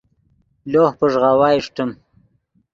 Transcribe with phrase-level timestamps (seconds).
[0.71, 1.89] لوہ پݱغاؤا اݰٹیم